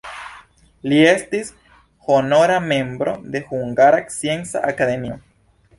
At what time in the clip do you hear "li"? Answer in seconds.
0.93-1.01